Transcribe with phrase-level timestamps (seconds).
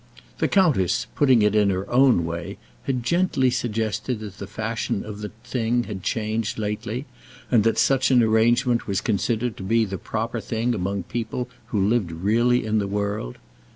[0.39, 5.19] The countess, putting it in her own way, had gently suggested that the fashion of
[5.21, 7.05] the thing had changed lately,
[7.51, 11.87] and that such an arrangement was considered to be the proper thing among people who
[11.87, 13.37] lived really in the world.